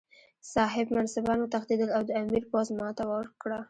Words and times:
صاحب 0.53 0.87
منصبان 0.95 1.37
وتښتېدل 1.39 1.89
او 1.97 2.01
د 2.05 2.11
امیر 2.21 2.43
پوځ 2.51 2.67
ماته 2.79 3.03
وکړه. 3.07 3.59